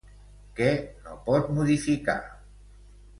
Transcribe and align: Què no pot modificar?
Què 0.59 0.69
no 1.07 1.17
pot 1.27 1.51
modificar? 1.57 2.17